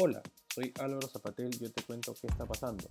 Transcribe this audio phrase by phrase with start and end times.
[0.00, 0.22] Hola,
[0.54, 2.88] soy Álvaro Zapatel y yo te cuento qué está pasando.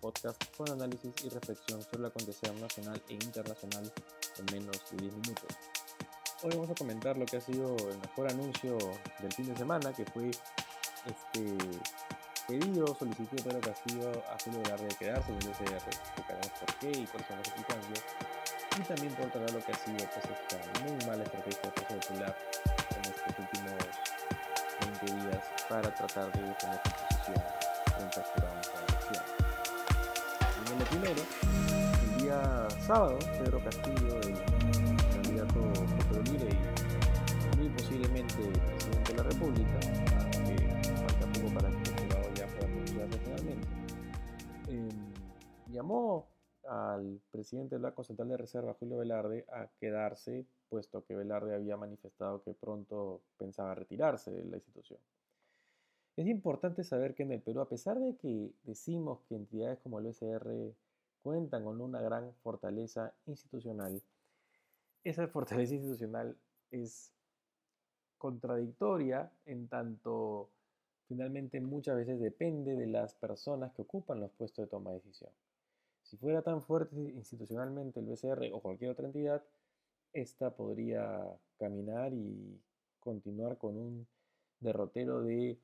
[0.00, 3.92] podcast con análisis y reflexión sobre el acontecer nacional e internacional
[4.38, 5.56] en menos de 10 minutos.
[6.42, 8.76] Hoy vamos a comentar lo que ha sido el mejor anuncio
[9.20, 10.32] del fin de semana, que fue
[11.06, 11.78] este
[12.48, 16.74] pedido, solicitud de Pedro Castillo a Julio Velarde de quedarse en el SDR, explicaremos por
[16.80, 18.04] qué y cuáles son los implicancias,
[18.76, 22.00] y también por otro lado lo que ha sido pues, esta muy mala estrategia del
[22.00, 22.36] Popular
[22.90, 23.87] en estos últimos 20 días
[25.68, 27.44] para tratar de tener su posición
[27.96, 29.24] frente a una elección.
[30.72, 31.22] En el primero,
[32.02, 34.34] el día sábado, Pedro Castillo, el
[35.12, 35.72] candidato
[36.24, 36.50] Libre
[37.52, 39.80] y muy posiblemente presidente de la República,
[40.22, 40.56] aunque
[41.06, 43.68] falta poco para que jurado ya pueda pronunciarse finalmente,
[44.68, 44.88] eh,
[45.70, 46.26] llamó
[46.66, 51.76] al presidente del Banco Central de Reserva, Julio Velarde, a quedarse, puesto que Velarde había
[51.76, 54.98] manifestado que pronto pensaba retirarse de la institución.
[56.18, 60.00] Es importante saber que en el Perú, a pesar de que decimos que entidades como
[60.00, 60.74] el BCR
[61.22, 64.02] cuentan con una gran fortaleza institucional,
[65.04, 66.36] esa fortaleza institucional
[66.72, 67.12] es
[68.18, 70.50] contradictoria en tanto
[71.06, 75.30] finalmente muchas veces depende de las personas que ocupan los puestos de toma de decisión.
[76.02, 79.44] Si fuera tan fuerte institucionalmente el BCR o cualquier otra entidad,
[80.12, 81.22] esta podría
[81.60, 82.60] caminar y
[82.98, 84.08] continuar con un
[84.58, 85.56] derrotero de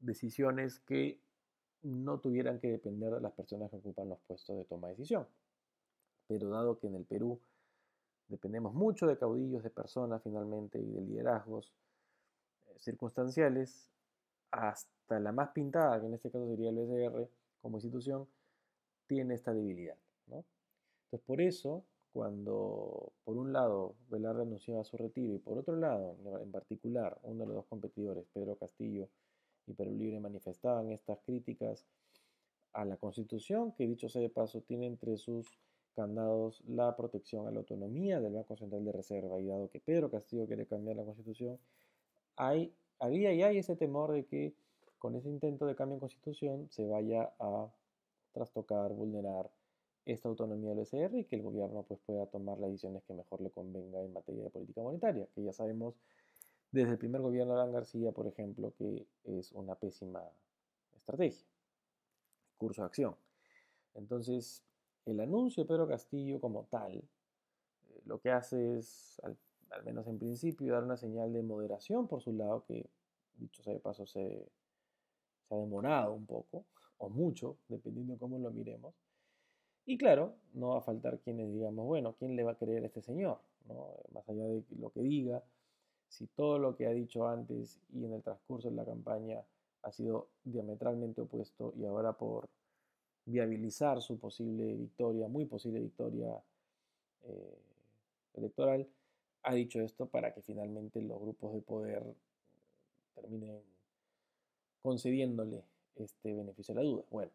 [0.00, 1.20] decisiones que
[1.82, 5.26] no tuvieran que depender de las personas que ocupan los puestos de toma de decisión.
[6.26, 7.40] Pero dado que en el Perú
[8.28, 11.72] dependemos mucho de caudillos, de personas finalmente y de liderazgos
[12.66, 13.90] eh, circunstanciales,
[14.50, 17.28] hasta la más pintada, que en este caso sería el BCR
[17.60, 18.28] como institución,
[19.06, 19.96] tiene esta debilidad.
[20.26, 26.16] Entonces, por eso, cuando por un lado Velarde anunciaba su retiro y por otro lado,
[26.42, 29.08] en particular, uno de los dos competidores, Pedro Castillo
[29.68, 31.86] y Perú Libre, manifestaban estas críticas
[32.72, 35.58] a la Constitución, que dicho sea de paso, tiene entre sus
[35.94, 40.10] candados la protección a la autonomía del Banco Central de Reserva, y dado que Pedro
[40.10, 41.58] Castillo quiere cambiar la Constitución,
[42.36, 44.54] hay, había y hay ese temor de que
[44.98, 47.68] con ese intento de cambio en Constitución se vaya a
[48.32, 49.50] trastocar, vulnerar
[50.04, 53.40] esta autonomía del SR y que el gobierno pues, pueda tomar las decisiones que mejor
[53.40, 55.94] le convenga en materia de política monetaria, que ya sabemos
[56.70, 60.22] desde el primer gobierno de Alan García, por ejemplo, que es una pésima
[60.94, 61.46] estrategia,
[62.56, 63.16] curso de acción.
[63.94, 64.62] Entonces,
[65.06, 69.36] el anuncio de Pedro Castillo como tal, eh, lo que hace es, al,
[69.84, 72.88] menos en principio, dar una señal de moderación por su lado, que
[73.34, 74.50] dicho sea de paso se,
[75.48, 76.66] se ha demorado un poco,
[76.98, 78.94] o mucho, dependiendo de cómo lo miremos.
[79.86, 82.86] Y claro, no va a faltar quienes digamos, bueno, ¿quién le va a creer a
[82.88, 83.40] este señor?
[83.66, 83.94] ¿no?
[84.12, 85.42] Más allá de lo que diga,
[86.08, 89.42] si todo lo que ha dicho antes y en el transcurso de la campaña
[89.82, 92.48] ha sido diametralmente opuesto y ahora por
[93.24, 96.42] viabilizar su posible victoria, muy posible victoria
[97.24, 97.58] eh,
[98.34, 98.88] electoral,
[99.42, 102.02] ha dicho esto para que finalmente los grupos de poder
[103.14, 103.60] terminen
[104.82, 105.62] concediéndole
[105.96, 107.04] este beneficio de la duda.
[107.10, 107.30] Bueno,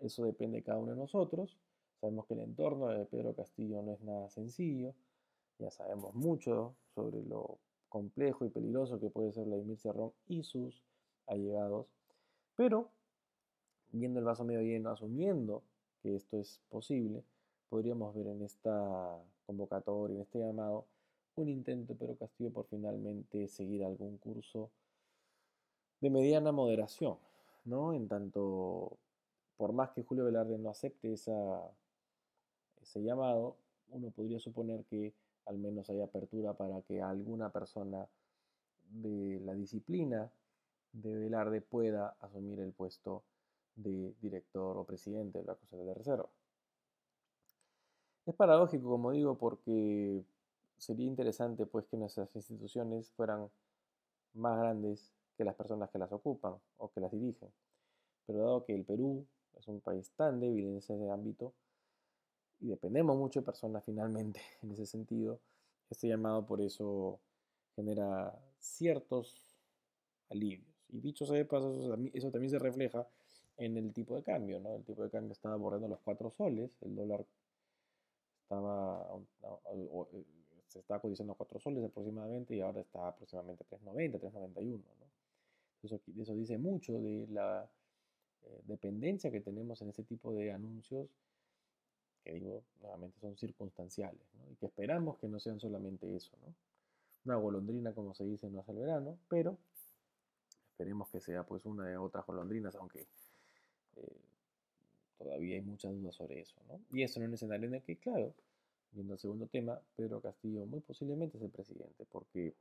[0.00, 1.56] eso depende de cada uno de nosotros.
[2.00, 4.94] Sabemos que el entorno de Pedro Castillo no es nada sencillo.
[5.58, 7.58] Ya sabemos mucho sobre lo
[8.18, 10.82] y peligroso que puede ser Vladimir Cerrón y sus
[11.26, 11.86] allegados.
[12.56, 12.90] Pero,
[13.92, 15.62] viendo el vaso medio lleno, asumiendo
[16.02, 17.22] que esto es posible,
[17.68, 20.86] podríamos ver en esta convocatoria, en este llamado,
[21.36, 24.70] un intento de Pedro Castillo por finalmente seguir algún curso
[26.00, 27.18] de mediana moderación.
[27.64, 27.92] ¿no?
[27.92, 28.98] En tanto,
[29.56, 31.32] por más que Julio Velarde no acepte ese
[32.96, 33.56] llamado,
[33.90, 35.14] uno podría suponer que
[35.48, 38.06] al menos hay apertura para que alguna persona
[38.90, 40.30] de la disciplina
[40.92, 43.24] de Velarde pueda asumir el puesto
[43.74, 46.28] de director o presidente de la Cosa de Reserva.
[48.26, 50.22] Es paradójico, como digo, porque
[50.76, 53.48] sería interesante pues que nuestras instituciones fueran
[54.34, 57.48] más grandes que las personas que las ocupan o que las dirigen.
[58.26, 59.26] Pero dado que el Perú
[59.58, 61.54] es un país tan débil en ese ámbito
[62.60, 65.40] y dependemos mucho de personas finalmente en ese sentido,
[65.90, 67.20] este llamado por eso
[67.74, 69.56] genera ciertos
[70.30, 70.68] alivios.
[70.90, 73.06] Y dicho sea paso, eso también se refleja
[73.56, 74.74] en el tipo de cambio, ¿no?
[74.76, 77.24] El tipo de cambio estaba borrando los cuatro soles, el dólar
[78.42, 79.06] estaba
[79.74, 80.24] eh,
[80.68, 84.84] se está cotizando a 4 soles aproximadamente y ahora está aproximadamente 3.90, 3.91, ¿no?
[85.82, 87.68] Eso, eso dice mucho de la
[88.42, 91.08] eh, dependencia que tenemos en este tipo de anuncios,
[92.28, 94.20] que digo, nuevamente son circunstanciales,
[94.52, 96.30] y que esperamos que no sean solamente eso.
[96.44, 96.54] ¿no?
[97.24, 99.56] Una golondrina, como se dice, no hace el verano, pero
[100.70, 103.06] esperemos que sea pues una de otras golondrinas, aunque
[103.96, 104.20] eh,
[105.16, 106.80] todavía hay muchas dudas sobre eso, ¿no?
[106.90, 108.34] Y eso en un escenario en el que, claro,
[108.92, 112.54] viendo el segundo tema, Pedro Castillo muy posiblemente es el presidente, porque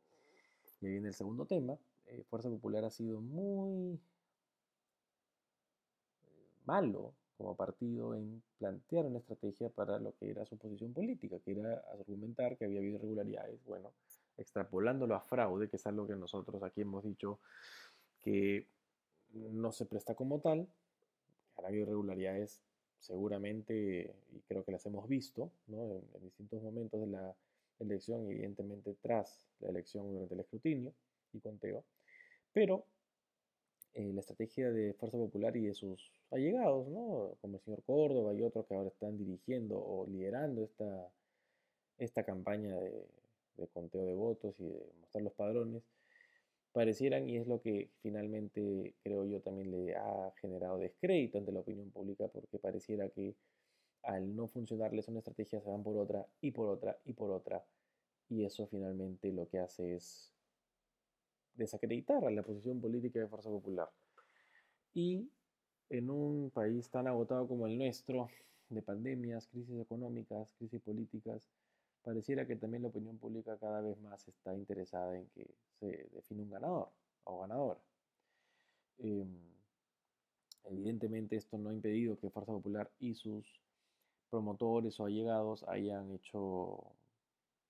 [0.80, 4.00] y ahí en el segundo tema, eh, Fuerza Popular ha sido muy
[6.24, 11.38] eh, malo como partido en plantear una estrategia para lo que era su posición política,
[11.40, 13.94] que era argumentar que había habido irregularidades, bueno,
[14.38, 17.40] extrapolándolo a fraude, que es algo que nosotros aquí hemos dicho
[18.20, 18.68] que
[19.34, 20.68] no se presta como tal,
[21.58, 22.60] ha habido irregularidades
[23.00, 26.02] seguramente, y creo que las hemos visto, ¿no?
[26.16, 27.36] en distintos momentos de la
[27.80, 30.94] elección, evidentemente tras la elección durante el escrutinio
[31.34, 31.84] y conteo,
[32.52, 32.86] pero
[33.98, 37.36] eh, la estrategia de Fuerza Popular y de sus allegados, ¿no?
[37.42, 41.12] como el señor Córdoba y otros que ahora están dirigiendo o liderando esta,
[41.98, 43.08] esta campaña de,
[43.58, 45.82] de conteo de votos y de mostrar los padrones,
[46.74, 51.62] parecieran, y es lo que finalmente creo yo también le ha generado descrédito ante la
[51.62, 53.36] opinión pública, porque pareciera que
[54.04, 57.66] al no funcionarles una estrategia se van por otra y por otra y por otra.
[58.30, 60.37] Y eso finalmente lo que hace es
[61.58, 63.90] desacreditar a la posición política de Fuerza Popular.
[64.94, 65.30] Y
[65.90, 68.30] en un país tan agotado como el nuestro,
[68.70, 71.48] de pandemias, crisis económicas, crisis políticas,
[72.04, 75.48] pareciera que también la opinión pública cada vez más está interesada en que
[75.80, 76.90] se define un ganador
[77.24, 77.80] o ganadora.
[79.00, 79.28] Em,
[80.66, 83.46] evidentemente esto no ha impedido que Fuerza Popular y sus
[84.30, 86.84] promotores o allegados hayan hecho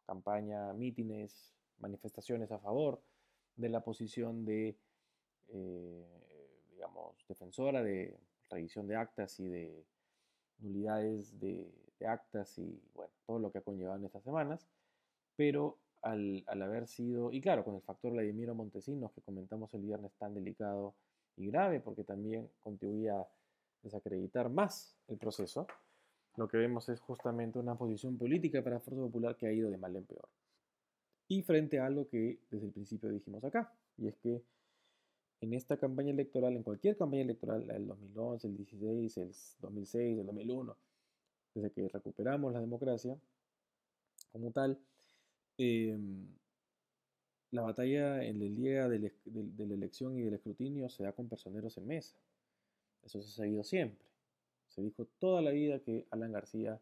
[0.07, 3.00] campaña, mítines, manifestaciones a favor
[3.57, 4.77] de la posición de,
[5.50, 6.06] eh,
[6.71, 8.18] digamos, defensora de
[8.50, 9.86] revisión de actas y de
[10.59, 11.69] nulidades de,
[12.07, 14.68] actas y, bueno, todo lo que ha conllevado en estas semanas,
[15.36, 19.81] pero al, al, haber sido, y claro, con el factor Vladimiro Montesinos que comentamos el
[19.81, 20.94] viernes tan delicado
[21.36, 23.27] y grave, porque también contribuía a
[23.81, 25.68] desacreditar más el proceso,
[26.36, 29.77] lo que vemos es justamente una posición política para Fuerza Popular que ha ido de
[29.77, 30.30] mal en peor.
[31.27, 34.41] Y frente a algo que desde el principio dijimos acá, y es que
[35.41, 40.25] en esta campaña electoral, en cualquier campaña electoral, el 2011, el 16, el 2006, el
[40.25, 40.77] 2001,
[41.53, 43.18] desde que recuperamos la democracia
[44.31, 44.79] como tal,
[45.57, 46.27] em,
[47.51, 51.77] la batalla en el día de, la elección y del escrutinio se da con personeros
[51.77, 52.15] en mesa.
[53.03, 54.06] Eso se ha seguido siempre.
[54.68, 56.80] Se dijo toda la vida que Alan García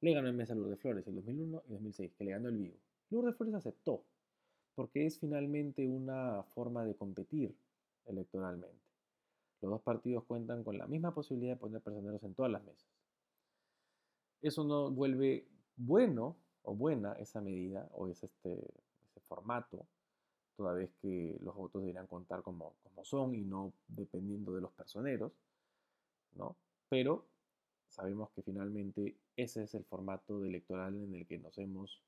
[0.00, 2.56] le ganó en mesa a Lourdes Flores en 2001 y 2006, que le ganó el
[2.56, 2.76] vivo.
[3.10, 4.04] Lourdes Flores aceptó,
[4.74, 7.56] porque es finalmente una forma de competir
[8.06, 8.84] electoralmente.
[9.62, 12.88] Los dos partidos cuentan con la misma posibilidad de poner personeros en todas las mesas.
[14.42, 19.86] Eso no vuelve bueno o buena esa medida o ese, este, ese formato,
[20.56, 24.72] toda vez que los votos deberían contar como, como son y no dependiendo de los
[24.72, 25.32] personeros,
[26.34, 26.56] ¿no?
[26.88, 27.26] Pero
[27.88, 32.02] sabemos que finalmente ese es el formato electoral en el que nos hemos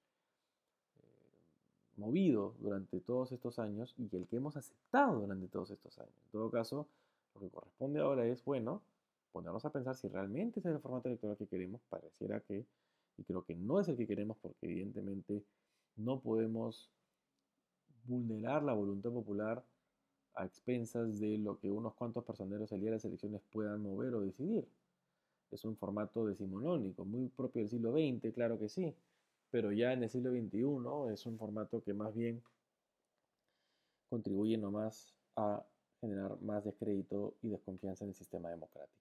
[1.98, 6.14] movido durante todos estos años y el que hemos aceptado durante todos estos años.
[6.26, 6.86] En todo caso,
[7.34, 8.82] lo que corresponde ahora es, bueno,
[9.32, 11.80] ponernos a pensar si realmente ese es el formato electoral que queremos.
[11.88, 12.64] Pareciera que,
[13.16, 15.42] y creo que no es el que queremos porque evidentemente
[15.96, 16.88] no podemos
[18.04, 19.62] vulnerar la voluntad popular
[20.34, 24.14] a expensas de lo que unos cuantos personeros el día de las elecciones puedan mover
[24.14, 24.66] o decidir
[25.50, 28.94] es un formato decimonónico, muy propio del siglo XX, claro que sí,
[29.50, 32.42] pero ya en el siglo XXI es un formato que más bien
[34.08, 35.64] contribuye nomás a
[36.00, 38.98] generar más descrédito y desconfianza en el sistema democrático.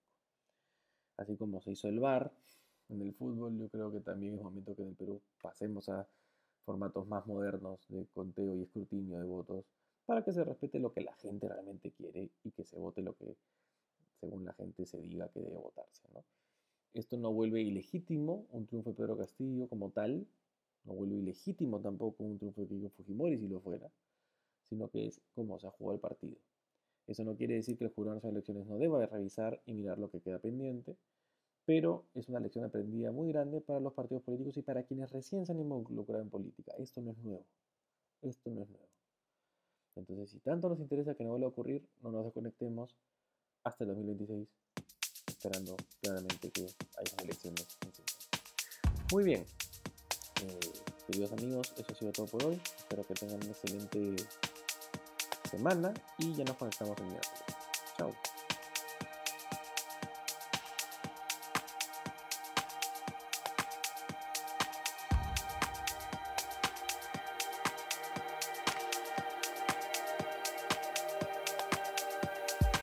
[1.17, 2.31] Así como se hizo el VAR
[2.89, 6.07] en el fútbol, yo creo que también es momento que en el Perú pasemos a
[6.65, 9.65] formatos más modernos de conteo y escrutinio de votos
[10.05, 13.13] para que se respete lo que la gente realmente quiere y que se vote lo
[13.15, 13.35] que
[14.19, 16.03] según la gente se diga que debe votarse.
[16.13, 16.23] ¿no?
[16.97, 20.25] Esto no vuelve ilegítimo un triunfo de Pedro Castillo como tal,
[20.83, 23.87] no vuelve ilegítimo tampoco un triunfo de Kiko Fujimori si lo fuera,
[24.67, 26.37] sino que es como se ha jugado el partido.
[27.05, 29.99] Eso no quiere decir que el jurado de elecciones no deba de revisar y mirar
[29.99, 30.97] lo que queda pendiente,
[31.65, 35.45] pero es una lección aprendida muy grande para los partidos políticos y para quienes recién
[35.45, 36.73] se han involucrado en política.
[36.79, 37.45] Esto no es nuevo.
[38.23, 38.89] Esto no es nuevo.
[39.95, 42.95] Entonces, si tanto nos interesa que no vuelva a ocurrir, no nos desconectemos
[43.63, 44.47] hasta el 2026,
[45.27, 47.67] esperando claramente que haya elecciones
[49.11, 49.45] Muy bien,
[50.43, 50.59] eh,
[51.07, 52.61] queridos amigos, eso ha sido todo por hoy.
[52.77, 54.15] Espero que tengan una excelente
[55.49, 57.43] semana y ya nos conectamos el miércoles.
[57.97, 58.13] Chao.